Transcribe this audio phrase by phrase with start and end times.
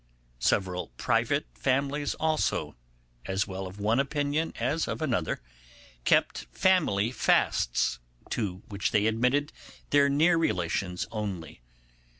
[0.39, 2.75] Several private families also,
[3.27, 5.43] as well of one opinion as of another,
[6.05, 7.99] kept family fasts,
[8.31, 9.53] to which they admitted
[9.91, 11.61] their near relations only.